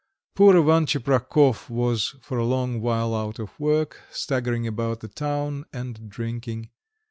Poor 0.33 0.57
Ivan 0.57 0.87
Tcheprakov 0.87 1.69
was 1.69 2.15
for 2.23 2.39
a 2.39 2.43
long 2.43 2.81
while 2.81 3.13
out 3.13 3.37
of 3.37 3.59
work, 3.59 4.01
staggering 4.09 4.65
about 4.65 5.01
the 5.01 5.07
town 5.07 5.63
and 5.71 6.09
drinking. 6.09 6.71